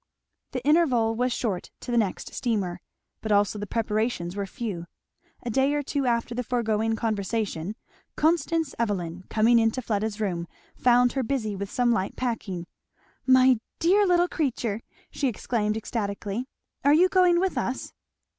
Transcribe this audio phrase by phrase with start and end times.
[0.53, 2.81] The interval was short to the next steamer,
[3.21, 4.87] but also the preparations were few.
[5.43, 7.75] A day or two after the foregoing conversation,
[8.15, 12.65] Constance Evelyn coming into Fleda's room found her busy with some light packing.
[13.27, 16.47] "My dear little creature!" she exclaimed ecstatically,
[16.83, 17.93] "are you going with us?"